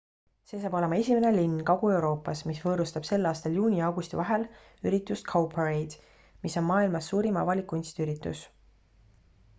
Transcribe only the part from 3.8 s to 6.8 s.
ja augusti vahel üritust cowparade mis on